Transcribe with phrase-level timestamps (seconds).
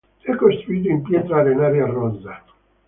[0.21, 2.43] È costruito in pietra arenaria rossa.